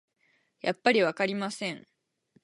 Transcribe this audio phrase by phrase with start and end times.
[0.61, 1.87] やっぱりわかりません